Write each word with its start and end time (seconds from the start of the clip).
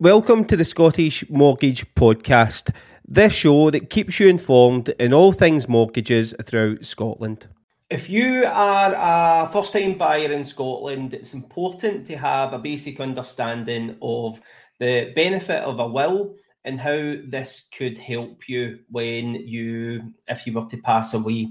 Welcome 0.00 0.46
to 0.46 0.56
the 0.56 0.64
Scottish 0.64 1.28
Mortgage 1.28 1.84
Podcast, 1.94 2.74
this 3.06 3.34
show 3.34 3.68
that 3.68 3.90
keeps 3.90 4.18
you 4.18 4.28
informed 4.28 4.88
in 4.98 5.12
all 5.12 5.30
things 5.30 5.68
mortgages 5.68 6.34
throughout 6.42 6.86
Scotland. 6.86 7.46
If 7.90 8.08
you 8.08 8.46
are 8.46 8.94
a 8.96 9.52
first 9.52 9.74
time 9.74 9.98
buyer 9.98 10.32
in 10.32 10.46
Scotland, 10.46 11.12
it's 11.12 11.34
important 11.34 12.06
to 12.06 12.16
have 12.16 12.54
a 12.54 12.58
basic 12.58 12.98
understanding 12.98 13.98
of 14.00 14.40
the 14.78 15.12
benefit 15.14 15.62
of 15.64 15.78
a 15.80 15.86
will 15.86 16.34
and 16.64 16.80
how 16.80 17.16
this 17.26 17.68
could 17.76 17.98
help 17.98 18.48
you 18.48 18.78
when 18.90 19.34
you, 19.34 20.14
if 20.28 20.46
you 20.46 20.54
were 20.54 20.64
to 20.64 20.78
pass 20.78 21.12
away. 21.12 21.48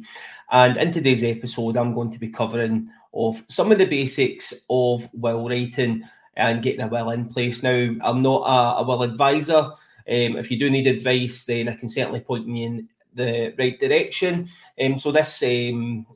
And 0.51 0.75
in 0.75 0.91
today's 0.91 1.23
episode, 1.23 1.77
I'm 1.77 1.93
going 1.93 2.11
to 2.13 2.19
be 2.19 2.29
covering 2.29 2.89
of 3.13 3.43
some 3.47 3.71
of 3.71 3.77
the 3.77 3.85
basics 3.85 4.65
of 4.71 5.07
will 5.13 5.47
writing 5.47 6.03
and 6.39 6.63
getting 6.63 6.81
a 6.81 6.87
will 6.87 7.11
in 7.11 7.27
place. 7.27 7.61
Now, 7.61 7.95
I'm 8.01 8.21
not 8.21 8.41
a, 8.41 8.79
a 8.79 8.83
will 8.83 9.03
advisor. 9.03 9.71
Um, 10.07 10.37
if 10.37 10.49
you 10.49 10.57
do 10.57 10.69
need 10.69 10.87
advice, 10.87 11.45
then 11.45 11.69
I 11.69 11.75
can 11.75 11.89
certainly 11.89 12.21
point 12.21 12.47
you 12.47 12.65
in 12.65 12.89
the 13.13 13.53
right 13.57 13.79
direction. 13.79 14.49
Um, 14.81 14.97
so 14.97 15.11
this 15.11 15.43
um, 15.43 16.07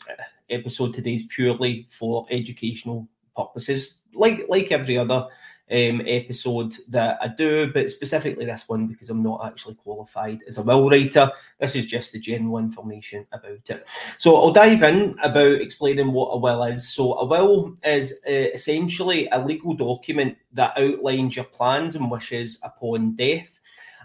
episode 0.50 0.94
today 0.94 1.16
is 1.16 1.24
purely 1.24 1.86
for 1.90 2.26
educational 2.32 3.08
purposes, 3.36 4.02
like 4.14 4.46
like 4.48 4.72
every 4.72 4.98
other 4.98 5.28
um, 5.74 6.04
episode 6.06 6.76
that 6.90 7.18
I 7.20 7.30
do, 7.30 7.74
but 7.74 7.90
specifically 7.90 8.46
this 8.46 8.70
one 8.70 8.88
because 8.88 9.10
I'm 9.10 9.24
not 9.24 9.44
actually 9.44 9.74
qualified 9.76 10.42
as 10.48 10.60
a 10.60 10.62
will 10.62 10.90
writer. 10.90 11.32
This 11.60 11.76
is 11.76 11.88
just 11.88 12.14
the 12.14 12.20
general 12.20 12.60
information 12.60 13.26
about 13.32 13.70
it. 13.70 13.88
So 14.20 14.36
I'll 14.36 14.54
dive 14.54 14.84
in 14.84 15.16
about 15.24 15.62
explaining 15.62 16.14
what 16.14 16.30
a 16.30 16.38
will 16.38 16.64
is. 16.64 16.88
So 16.88 17.14
a 17.14 17.26
will 17.26 17.76
is 17.84 18.20
uh, 18.28 18.32
essentially 18.32 19.28
a 19.32 19.44
legal 19.44 19.74
document 19.74 20.38
that 20.54 20.78
outlines 20.78 21.36
your 21.36 21.46
plans 21.46 21.96
and 21.96 22.12
wishes 22.12 22.62
upon 22.64 23.16
death. 23.16 23.60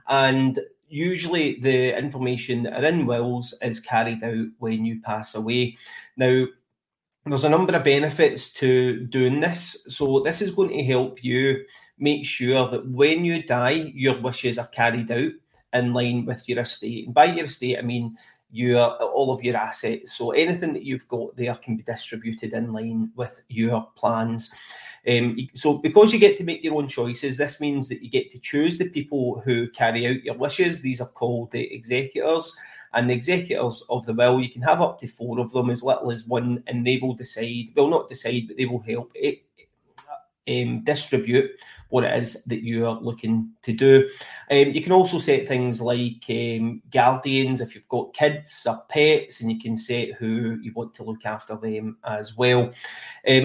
And 0.09 0.59
usually 0.89 1.61
the 1.61 1.97
information 1.98 2.62
that 2.62 2.83
are 2.83 2.87
in 2.87 3.05
wills 3.05 3.55
is 3.61 3.79
carried 3.79 4.25
out 4.25 4.47
when 4.59 4.87
you 4.87 5.03
pass 5.03 5.35
away. 5.35 5.77
Now, 6.17 6.47
there's 7.31 7.45
a 7.45 7.48
number 7.48 7.75
of 7.75 7.84
benefits 7.84 8.53
to 8.55 9.05
doing 9.07 9.41
this. 9.41 9.84
So, 9.89 10.21
this 10.21 10.43
is 10.43 10.51
going 10.51 10.71
to 10.71 10.83
help 10.84 11.23
you 11.23 11.65
make 11.98 12.25
sure 12.25 12.69
that 12.70 12.89
when 12.89 13.25
you 13.25 13.43
die, 13.43 13.93
your 13.95 14.20
wishes 14.20 14.59
are 14.59 14.69
carried 14.69 15.11
out 15.11 15.33
in 15.73 15.93
line 15.93 16.25
with 16.25 16.48
your 16.48 16.61
estate. 16.61 17.07
And 17.07 17.15
by 17.15 17.27
your 17.27 17.47
estate, 17.47 17.79
I 17.79 17.83
mean 17.83 18.17
your 18.51 18.97
all 19.03 19.33
of 19.33 19.43
your 19.43 19.57
assets. 19.57 20.17
So 20.17 20.31
anything 20.31 20.73
that 20.73 20.85
you've 20.85 21.09
got 21.09 21.37
there 21.37 21.55
can 21.57 21.77
be 21.77 21.83
distributed 21.83 22.53
in 22.53 22.73
line 22.73 23.11
with 23.17 23.42
your 23.48 23.89
plans. 23.95 24.53
Um, 25.07 25.37
so 25.55 25.79
because 25.79 26.13
you 26.13 26.19
get 26.19 26.37
to 26.39 26.45
make 26.45 26.65
your 26.65 26.77
own 26.77 26.89
choices, 26.89 27.37
this 27.37 27.61
means 27.61 27.89
that 27.89 28.03
you 28.03 28.11
get 28.11 28.31
to 28.33 28.39
choose 28.39 28.79
the 28.79 28.89
people 28.89 29.41
who 29.45 29.69
carry 29.70 30.07
out 30.07 30.25
your 30.25 30.37
wishes. 30.37 30.81
These 30.81 31.01
are 31.01 31.09
called 31.09 31.51
the 31.51 31.73
executors 31.73 32.57
and 32.94 33.08
the 33.08 33.14
executors 33.14 33.84
of 33.91 34.06
the 34.06 34.14
will, 34.14 34.41
you 34.41 34.50
can 34.50 34.62
have 34.62 34.81
up 34.81 34.98
to 35.00 35.06
four 35.06 35.41
of 35.41 35.53
them, 35.53 35.70
as 35.70 35.83
little 35.83 36.11
as 36.11 36.25
one, 36.25 36.62
and 36.67 36.86
they 36.86 36.98
will 36.98 37.14
decide, 37.14 37.69
well, 37.75 37.89
not 37.89 38.08
decide, 38.08 38.48
but 38.48 38.56
they 38.56 38.67
will 38.67 38.80
help 38.80 39.12
it, 39.14 39.42
um, 40.48 40.83
distribute 40.84 41.50
what 41.91 42.05
it 42.05 42.22
is 42.22 42.42
that 42.45 42.62
you 42.62 42.86
are 42.86 43.00
looking 43.00 43.50
to 43.62 43.72
do. 43.72 44.08
Um, 44.50 44.70
you 44.70 44.83
can 44.83 44.92
also 44.92 45.19
set 45.19 45.48
things 45.48 45.80
like 45.80 46.25
um, 46.28 46.83
guardians 46.91 47.61
if 47.61 47.75
you've 47.75 47.89
got 47.89 48.14
kids 48.14 48.67
or 48.69 48.83
pets, 48.89 49.41
and 49.41 49.50
you 49.50 49.58
can 49.58 49.77
set 49.77 50.14
who 50.14 50.58
you 50.61 50.73
want 50.75 50.95
to 50.95 51.05
look 51.05 51.25
after 51.25 51.56
them 51.56 51.98
as 52.05 52.36
well. 52.36 52.64
Um, 52.64 52.73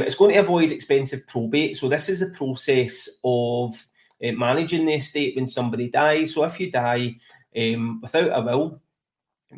it's 0.02 0.16
going 0.16 0.34
to 0.34 0.40
avoid 0.40 0.72
expensive 0.72 1.26
probate. 1.28 1.78
So, 1.78 1.88
this 1.88 2.10
is 2.10 2.20
the 2.20 2.36
process 2.36 3.08
of 3.24 3.76
uh, 4.24 4.32
managing 4.34 4.86
the 4.86 4.96
estate 4.96 5.36
when 5.36 5.48
somebody 5.48 5.90
dies. 5.90 6.34
So, 6.34 6.44
if 6.44 6.60
you 6.60 6.72
die 6.72 7.16
um, 7.56 8.02
without 8.02 8.38
a 8.38 8.42
will, 8.42 8.82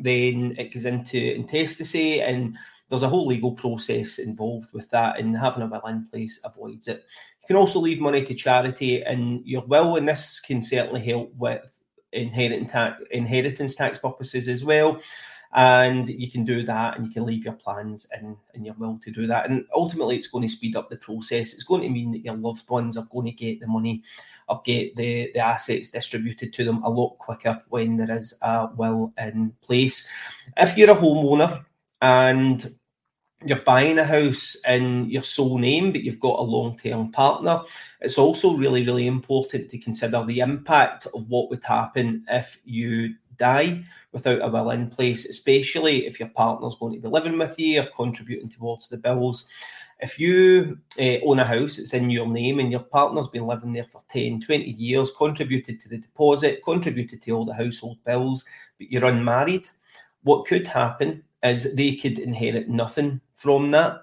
then 0.00 0.54
it 0.58 0.72
goes 0.72 0.84
into 0.84 1.34
intestacy 1.34 2.20
and 2.20 2.56
there's 2.88 3.02
a 3.02 3.08
whole 3.08 3.26
legal 3.26 3.52
process 3.52 4.18
involved 4.18 4.72
with 4.72 4.88
that 4.90 5.18
and 5.18 5.36
having 5.36 5.62
a 5.62 5.66
will 5.66 5.86
in 5.88 6.06
place 6.06 6.40
avoids 6.44 6.88
it. 6.88 7.04
You 7.42 7.46
can 7.48 7.56
also 7.56 7.80
leave 7.80 8.00
money 8.00 8.24
to 8.24 8.34
charity 8.34 9.02
and 9.02 9.44
your 9.44 9.64
will 9.66 9.96
and 9.96 10.08
this 10.08 10.40
can 10.40 10.62
certainly 10.62 11.00
help 11.00 11.32
with 11.36 11.62
inheritance 12.12 12.72
tax, 12.72 13.02
inheritance 13.10 13.74
tax 13.74 13.98
purposes 13.98 14.48
as 14.48 14.64
well 14.64 15.00
and 15.54 16.08
you 16.08 16.30
can 16.30 16.44
do 16.44 16.62
that 16.64 16.96
and 16.96 17.06
you 17.06 17.12
can 17.12 17.24
leave 17.24 17.44
your 17.44 17.54
plans 17.54 18.06
in, 18.18 18.36
in 18.54 18.64
your 18.64 18.74
will 18.74 18.98
to 19.02 19.10
do 19.10 19.26
that. 19.26 19.48
And 19.48 19.64
ultimately 19.74 20.16
it's 20.16 20.26
going 20.26 20.42
to 20.42 20.48
speed 20.48 20.76
up 20.76 20.90
the 20.90 20.96
process. 20.96 21.54
It's 21.54 21.62
going 21.62 21.82
to 21.82 21.88
mean 21.88 22.12
that 22.12 22.24
your 22.24 22.36
loved 22.36 22.68
ones 22.68 22.96
are 22.96 23.08
going 23.10 23.26
to 23.26 23.32
get 23.32 23.60
the 23.60 23.66
money 23.66 24.02
or 24.48 24.60
get 24.64 24.96
the, 24.96 25.30
the 25.32 25.40
assets 25.40 25.90
distributed 25.90 26.52
to 26.52 26.64
them 26.64 26.82
a 26.82 26.90
lot 26.90 27.18
quicker 27.18 27.62
when 27.68 27.96
there 27.96 28.12
is 28.12 28.34
a 28.42 28.68
will 28.76 29.12
in 29.18 29.52
place. 29.62 30.10
If 30.56 30.76
you're 30.76 30.90
a 30.90 30.94
homeowner 30.94 31.64
and 32.02 32.74
you're 33.44 33.58
buying 33.60 33.98
a 33.98 34.04
house 34.04 34.56
in 34.66 35.08
your 35.10 35.22
sole 35.22 35.58
name, 35.58 35.92
but 35.92 36.02
you've 36.02 36.20
got 36.20 36.38
a 36.38 36.42
long 36.42 36.76
term 36.76 37.12
partner, 37.12 37.60
it's 38.00 38.18
also 38.18 38.56
really, 38.56 38.84
really 38.84 39.06
important 39.06 39.70
to 39.70 39.78
consider 39.78 40.24
the 40.24 40.40
impact 40.40 41.06
of 41.14 41.28
what 41.28 41.50
would 41.50 41.62
happen 41.62 42.24
if 42.28 42.58
you 42.64 43.14
die 43.38 43.84
without 44.12 44.42
a 44.42 44.48
will 44.48 44.70
in 44.70 44.88
place, 44.88 45.26
especially 45.26 46.06
if 46.06 46.18
your 46.18 46.28
partner's 46.30 46.76
going 46.76 46.94
to 46.94 47.00
be 47.00 47.08
living 47.08 47.38
with 47.38 47.58
you 47.58 47.82
or 47.82 47.86
contributing 47.94 48.48
towards 48.48 48.88
the 48.88 48.96
bills. 48.96 49.48
If 50.00 50.18
you 50.18 50.78
uh, 50.98 51.18
own 51.24 51.38
a 51.38 51.44
house, 51.44 51.78
it's 51.78 51.94
in 51.94 52.10
your 52.10 52.26
name, 52.26 52.60
and 52.60 52.70
your 52.70 52.80
partner's 52.80 53.28
been 53.28 53.46
living 53.46 53.72
there 53.72 53.86
for 53.86 54.02
10, 54.10 54.42
20 54.42 54.64
years, 54.64 55.10
contributed 55.16 55.80
to 55.80 55.88
the 55.88 55.98
deposit, 55.98 56.62
contributed 56.64 57.22
to 57.22 57.30
all 57.32 57.46
the 57.46 57.54
household 57.54 57.98
bills, 58.04 58.44
but 58.78 58.90
you're 58.90 59.06
unmarried, 59.06 59.68
what 60.22 60.46
could 60.46 60.66
happen 60.66 61.22
is 61.42 61.74
they 61.74 61.94
could 61.94 62.18
inherit 62.18 62.68
nothing 62.68 63.20
from 63.36 63.70
that. 63.70 64.00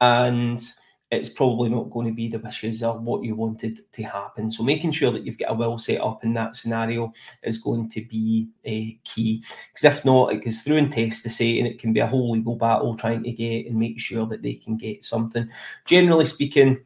And 0.00 0.62
it's 1.14 1.28
probably 1.28 1.68
not 1.68 1.90
going 1.90 2.06
to 2.06 2.12
be 2.12 2.28
the 2.28 2.38
wishes 2.38 2.82
or 2.82 2.98
what 2.98 3.24
you 3.24 3.34
wanted 3.34 3.80
to 3.92 4.02
happen. 4.02 4.50
So 4.50 4.62
making 4.62 4.92
sure 4.92 5.10
that 5.10 5.24
you've 5.24 5.38
got 5.38 5.50
a 5.50 5.54
will 5.54 5.78
set 5.78 6.00
up 6.00 6.24
in 6.24 6.32
that 6.34 6.56
scenario 6.56 7.12
is 7.42 7.58
going 7.58 7.88
to 7.90 8.04
be 8.04 8.48
a 8.64 8.94
key. 9.04 9.44
Because 9.72 9.98
if 9.98 10.04
not, 10.04 10.32
it 10.32 10.44
goes 10.44 10.62
through 10.62 10.76
and 10.76 10.86
intestacy 10.86 11.58
and 11.58 11.68
it 11.68 11.78
can 11.78 11.92
be 11.92 12.00
a 12.00 12.06
whole 12.06 12.32
legal 12.32 12.56
battle 12.56 12.96
trying 12.96 13.22
to 13.22 13.32
get 13.32 13.66
and 13.66 13.76
make 13.76 13.98
sure 13.98 14.26
that 14.26 14.42
they 14.42 14.54
can 14.54 14.76
get 14.76 15.04
something. 15.04 15.48
Generally 15.84 16.26
speaking, 16.26 16.80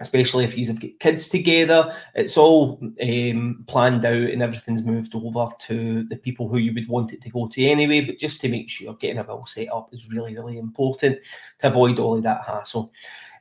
especially 0.00 0.44
if 0.44 0.56
you've 0.56 0.80
got 0.80 0.98
kids 0.98 1.28
together, 1.28 1.94
it's 2.14 2.36
all 2.36 2.80
um, 3.02 3.64
planned 3.68 4.04
out 4.04 4.12
and 4.12 4.42
everything's 4.42 4.82
moved 4.82 5.14
over 5.14 5.48
to 5.60 6.04
the 6.04 6.16
people 6.16 6.48
who 6.48 6.58
you 6.58 6.74
would 6.74 6.88
want 6.88 7.12
it 7.12 7.22
to 7.22 7.30
go 7.30 7.46
to 7.46 7.64
anyway. 7.64 8.00
But 8.00 8.18
just 8.18 8.40
to 8.40 8.48
make 8.48 8.68
sure 8.68 8.94
getting 8.94 9.18
a 9.18 9.22
will 9.22 9.46
set 9.46 9.72
up 9.72 9.90
is 9.92 10.10
really, 10.10 10.34
really 10.34 10.58
important 10.58 11.18
to 11.58 11.68
avoid 11.68 11.98
all 11.98 12.16
of 12.16 12.22
that 12.24 12.44
hassle. 12.44 12.92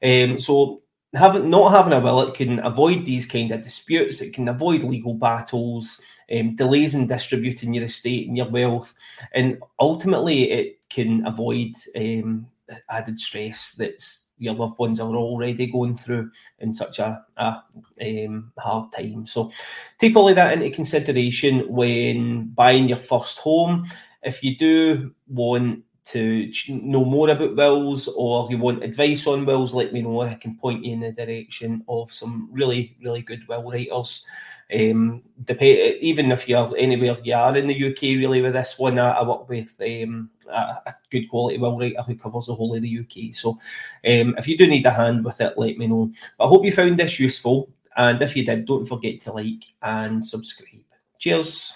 Um, 0.03 0.40
so 0.40 0.84
having 1.16 1.50
not 1.50 1.72
having 1.72 1.94
a 1.94 2.00
will, 2.00 2.22
it 2.22 2.36
can 2.36 2.59
avoid 2.59 3.06
these 3.06 3.25
kind 3.25 3.52
of 3.52 3.64
disputes. 3.64 4.22
It 4.22 4.34
can 4.34 4.47
avoid 4.47 4.84
legal 4.84 5.16
battles, 5.16 6.02
um, 6.31 6.56
delays 6.56 6.96
in 6.96 7.08
distributing 7.08 7.74
your 7.74 7.85
estate 7.85 8.28
and 8.28 8.38
your 8.38 8.50
wealth, 8.50 8.96
and 9.34 9.59
ultimately 9.80 10.52
it 10.52 10.80
can 10.90 11.25
avoid 11.25 11.74
um, 11.96 12.46
added 12.90 13.20
stress 13.20 13.74
that's 13.74 14.30
your 14.38 14.54
loved 14.54 14.78
ones 14.80 15.00
are 15.00 15.16
already 15.16 15.68
going 15.68 15.98
through 15.98 16.30
in 16.60 16.74
such 16.74 17.00
a, 17.00 17.24
a 17.38 18.26
um, 18.26 18.52
hard 18.58 18.92
time. 18.92 19.26
So 19.28 19.52
take 20.00 20.16
all 20.16 20.30
of 20.30 20.36
that 20.36 20.54
into 20.54 20.70
consideration 20.70 21.68
when 21.72 22.50
buying 22.50 22.90
your 22.90 22.98
first 22.98 23.40
home. 23.40 23.86
If 24.24 24.44
you 24.44 24.56
do 24.56 25.14
want 25.28 25.84
to 26.06 26.52
know 26.68 27.06
more 27.06 27.30
about 27.30 27.56
wills 27.56 28.10
or 28.10 28.48
you 28.50 28.58
want 28.58 28.84
advice 28.84 29.26
on 29.28 29.46
wills, 29.46 29.74
let 29.74 29.94
me 29.94 30.02
know. 30.02 30.22
I 30.22 30.36
can 30.36 30.58
point 30.58 30.84
you 30.84 30.94
in 30.94 31.00
the 31.00 31.12
direction 31.12 31.84
of 31.88 32.12
some 32.12 32.50
really, 32.52 32.98
really 33.02 33.22
good 33.22 33.48
will 33.48 33.72
writers. 33.72 34.26
Um, 34.74 35.24
even 35.59 36.32
if 36.32 36.47
you're 36.47 36.73
anywhere 36.78 37.17
you 37.23 37.34
are 37.35 37.55
in 37.55 37.67
the 37.67 37.91
UK, 37.91 38.02
really, 38.02 38.41
with 38.41 38.53
this 38.53 38.79
one, 38.79 38.97
I, 38.97 39.11
I 39.11 39.28
work 39.28 39.47
with 39.49 39.73
um, 39.82 40.29
a, 40.49 40.78
a, 40.85 40.93
good 41.09 41.29
quality 41.29 41.58
will 41.58 41.78
writer 41.78 42.02
who 42.02 42.16
covers 42.16 42.47
the 42.47 42.55
whole 42.55 42.76
of 42.76 42.82
the 42.82 42.99
UK. 42.99 43.35
So 43.35 43.52
um, 43.52 44.35
if 44.38 44.47
you 44.47 44.58
do 44.58 44.67
need 44.67 44.85
a 44.85 44.91
hand 44.91 45.23
with 45.26 45.41
it, 45.41 45.58
let 45.58 45.78
me 45.78 45.88
know. 45.88 46.11
But 46.38 46.46
I 46.46 46.47
hope 46.47 46.66
you 46.66 46.72
found 46.72 46.97
this 46.97 47.20
useful. 47.20 47.70
And 47.96 48.22
if 48.22 48.35
you 48.35 48.46
did, 48.46 48.66
don't 48.66 48.85
forget 48.85 49.22
to 49.22 49.34
like 49.34 49.64
and 49.82 50.26
subscribe. 50.26 50.82
Cheers. 51.20 51.76